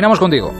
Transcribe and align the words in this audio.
Terminamos 0.00 0.18
contigo. 0.18 0.50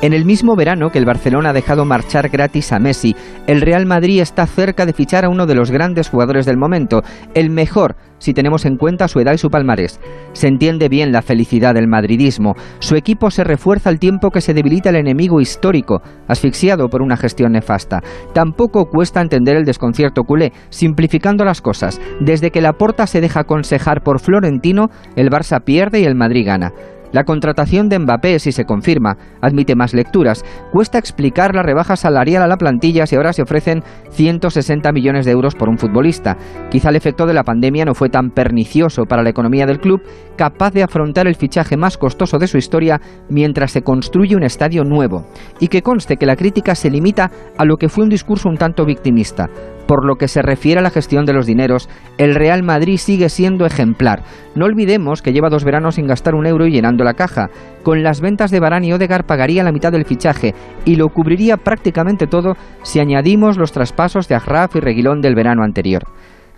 En 0.00 0.14
el 0.14 0.24
mismo 0.24 0.56
verano 0.56 0.88
que 0.88 0.98
el 0.98 1.04
Barcelona 1.04 1.50
ha 1.50 1.52
dejado 1.52 1.84
marchar 1.84 2.30
gratis 2.30 2.72
a 2.72 2.78
Messi, 2.78 3.14
el 3.46 3.60
Real 3.60 3.84
Madrid 3.84 4.22
está 4.22 4.46
cerca 4.46 4.86
de 4.86 4.94
fichar 4.94 5.26
a 5.26 5.28
uno 5.28 5.44
de 5.44 5.54
los 5.54 5.70
grandes 5.70 6.08
jugadores 6.08 6.46
del 6.46 6.56
momento, 6.56 7.02
el 7.34 7.50
mejor 7.50 7.96
si 8.18 8.32
tenemos 8.32 8.64
en 8.64 8.76
cuenta 8.76 9.06
su 9.08 9.20
edad 9.20 9.34
y 9.34 9.38
su 9.38 9.50
palmarés. 9.50 10.00
Se 10.32 10.48
entiende 10.48 10.88
bien 10.88 11.12
la 11.12 11.20
felicidad 11.20 11.74
del 11.74 11.86
madridismo. 11.86 12.54
Su 12.78 12.96
equipo 12.96 13.30
se 13.30 13.44
refuerza 13.44 13.90
al 13.90 13.98
tiempo 13.98 14.30
que 14.30 14.40
se 14.40 14.54
debilita 14.54 14.88
el 14.88 14.96
enemigo 14.96 15.40
histórico, 15.40 16.00
asfixiado 16.26 16.88
por 16.88 17.02
una 17.02 17.16
gestión 17.16 17.52
nefasta. 17.52 18.00
Tampoco 18.32 18.86
cuesta 18.86 19.20
entender 19.20 19.56
el 19.56 19.64
desconcierto 19.64 20.24
culé, 20.24 20.52
simplificando 20.70 21.44
las 21.44 21.60
cosas. 21.60 22.00
Desde 22.20 22.50
que 22.50 22.62
la 22.62 22.72
porta 22.72 23.06
se 23.06 23.20
deja 23.20 23.40
aconsejar 23.40 24.02
por 24.02 24.18
Florentino, 24.18 24.88
el 25.14 25.30
Barça 25.30 25.62
pierde 25.62 26.00
y 26.00 26.04
el 26.04 26.14
Madrid 26.14 26.46
gana. 26.46 26.72
La 27.12 27.24
contratación 27.24 27.88
de 27.88 27.98
Mbappé, 27.98 28.38
si 28.38 28.52
se 28.52 28.64
confirma, 28.64 29.16
admite 29.40 29.74
más 29.74 29.94
lecturas. 29.94 30.44
Cuesta 30.72 30.98
explicar 30.98 31.54
la 31.54 31.62
rebaja 31.62 31.96
salarial 31.96 32.42
a 32.42 32.46
la 32.46 32.58
plantilla 32.58 33.06
si 33.06 33.16
ahora 33.16 33.32
se 33.32 33.42
ofrecen 33.42 33.82
160 34.10 34.92
millones 34.92 35.24
de 35.24 35.32
euros 35.32 35.54
por 35.54 35.68
un 35.68 35.78
futbolista. 35.78 36.36
Quizá 36.70 36.90
el 36.90 36.96
efecto 36.96 37.26
de 37.26 37.34
la 37.34 37.44
pandemia 37.44 37.86
no 37.86 37.94
fue 37.94 38.10
tan 38.10 38.30
pernicioso 38.30 39.04
para 39.04 39.22
la 39.22 39.30
economía 39.30 39.66
del 39.66 39.80
club, 39.80 40.02
capaz 40.36 40.72
de 40.72 40.82
afrontar 40.82 41.26
el 41.26 41.36
fichaje 41.36 41.76
más 41.76 41.96
costoso 41.96 42.38
de 42.38 42.46
su 42.46 42.58
historia 42.58 43.00
mientras 43.28 43.72
se 43.72 43.82
construye 43.82 44.36
un 44.36 44.42
estadio 44.42 44.84
nuevo. 44.84 45.26
Y 45.60 45.68
que 45.68 45.82
conste 45.82 46.16
que 46.16 46.26
la 46.26 46.36
crítica 46.36 46.74
se 46.74 46.90
limita 46.90 47.30
a 47.56 47.64
lo 47.64 47.76
que 47.76 47.88
fue 47.88 48.04
un 48.04 48.10
discurso 48.10 48.48
un 48.48 48.58
tanto 48.58 48.84
victimista. 48.84 49.48
Por 49.88 50.04
lo 50.04 50.16
que 50.16 50.28
se 50.28 50.42
refiere 50.42 50.80
a 50.80 50.82
la 50.82 50.90
gestión 50.90 51.24
de 51.24 51.32
los 51.32 51.46
dineros, 51.46 51.88
el 52.18 52.34
Real 52.34 52.62
Madrid 52.62 52.98
sigue 52.98 53.30
siendo 53.30 53.64
ejemplar. 53.64 54.22
No 54.54 54.66
olvidemos 54.66 55.22
que 55.22 55.32
lleva 55.32 55.48
dos 55.48 55.64
veranos 55.64 55.94
sin 55.94 56.06
gastar 56.06 56.34
un 56.34 56.46
euro 56.46 56.66
y 56.66 56.72
llenando 56.72 57.04
la 57.04 57.14
caja. 57.14 57.48
Con 57.82 58.02
las 58.02 58.20
ventas 58.20 58.50
de 58.50 58.60
Barán 58.60 58.84
y 58.84 58.92
Odegar 58.92 59.24
pagaría 59.24 59.64
la 59.64 59.72
mitad 59.72 59.90
del 59.90 60.04
fichaje 60.04 60.54
y 60.84 60.96
lo 60.96 61.08
cubriría 61.08 61.56
prácticamente 61.56 62.26
todo 62.26 62.52
si 62.82 63.00
añadimos 63.00 63.56
los 63.56 63.72
traspasos 63.72 64.28
de 64.28 64.34
Agraf 64.34 64.76
y 64.76 64.80
Reguilón 64.80 65.22
del 65.22 65.34
verano 65.34 65.64
anterior. 65.64 66.02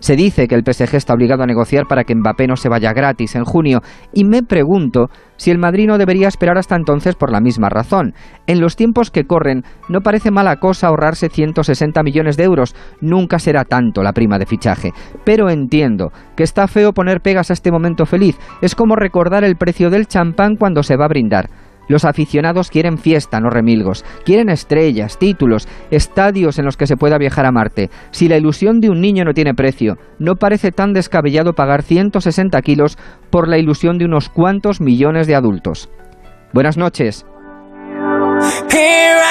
Se 0.01 0.15
dice 0.15 0.47
que 0.47 0.55
el 0.55 0.63
PSG 0.65 0.95
está 0.95 1.13
obligado 1.13 1.43
a 1.43 1.45
negociar 1.45 1.85
para 1.87 2.03
que 2.03 2.15
Mbappé 2.15 2.47
no 2.47 2.55
se 2.55 2.69
vaya 2.69 2.91
gratis 2.91 3.35
en 3.35 3.45
junio 3.45 3.81
y 4.11 4.23
me 4.23 4.41
pregunto 4.41 5.09
si 5.37 5.51
el 5.51 5.59
Madrid 5.59 5.85
no 5.85 5.99
debería 5.99 6.27
esperar 6.27 6.57
hasta 6.57 6.75
entonces 6.75 7.13
por 7.13 7.31
la 7.31 7.39
misma 7.39 7.69
razón. 7.69 8.15
En 8.47 8.61
los 8.61 8.75
tiempos 8.75 9.11
que 9.11 9.25
corren 9.25 9.63
no 9.89 10.01
parece 10.01 10.31
mala 10.31 10.55
cosa 10.55 10.87
ahorrarse 10.87 11.29
160 11.29 12.01
millones 12.01 12.35
de 12.35 12.45
euros, 12.45 12.75
nunca 12.99 13.37
será 13.37 13.63
tanto 13.63 14.01
la 14.01 14.13
prima 14.13 14.39
de 14.39 14.47
fichaje, 14.47 14.91
pero 15.23 15.51
entiendo 15.51 16.11
que 16.35 16.43
está 16.43 16.67
feo 16.67 16.93
poner 16.93 17.21
pegas 17.21 17.51
a 17.51 17.53
este 17.53 17.71
momento 17.71 18.07
feliz, 18.07 18.39
es 18.63 18.73
como 18.73 18.95
recordar 18.95 19.43
el 19.43 19.55
precio 19.55 19.91
del 19.91 20.07
champán 20.07 20.55
cuando 20.55 20.81
se 20.81 20.97
va 20.97 21.05
a 21.05 21.09
brindar. 21.09 21.49
Los 21.91 22.05
aficionados 22.05 22.69
quieren 22.69 22.97
fiesta, 22.97 23.41
no 23.41 23.49
remilgos. 23.49 24.05
Quieren 24.23 24.47
estrellas, 24.47 25.19
títulos, 25.19 25.67
estadios 25.91 26.57
en 26.57 26.63
los 26.63 26.77
que 26.77 26.87
se 26.87 26.95
pueda 26.95 27.17
viajar 27.17 27.45
a 27.45 27.51
Marte. 27.51 27.89
Si 28.11 28.29
la 28.29 28.37
ilusión 28.37 28.79
de 28.79 28.89
un 28.89 29.01
niño 29.01 29.25
no 29.25 29.33
tiene 29.33 29.53
precio, 29.53 29.97
no 30.17 30.37
parece 30.37 30.71
tan 30.71 30.93
descabellado 30.93 31.51
pagar 31.51 31.83
160 31.83 32.61
kilos 32.61 32.97
por 33.29 33.49
la 33.49 33.57
ilusión 33.57 33.97
de 33.97 34.05
unos 34.05 34.29
cuantos 34.29 34.79
millones 34.79 35.27
de 35.27 35.35
adultos. 35.35 35.89
Buenas 36.53 36.77
noches. 36.77 37.25